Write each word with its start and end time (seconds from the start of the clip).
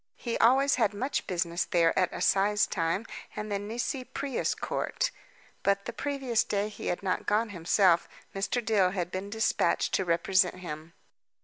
He 0.17 0.35
always 0.39 0.77
had 0.81 0.95
much 0.95 1.27
business 1.27 1.63
there 1.65 1.95
at 1.99 2.11
assize 2.11 2.65
time 2.65 3.05
and 3.35 3.51
the 3.51 3.59
Nisi 3.59 4.03
Prius 4.03 4.55
Court; 4.55 5.11
but 5.61 5.85
the 5.85 5.93
previous 5.93 6.43
day 6.43 6.69
he 6.69 6.87
had 6.87 7.03
not 7.03 7.27
gone 7.27 7.49
himself, 7.49 8.09
Mr. 8.33 8.65
Dill 8.65 8.89
had 8.89 9.11
been 9.11 9.29
dispatched 9.29 9.93
to 9.93 10.03
represent 10.03 10.55
him. 10.55 10.93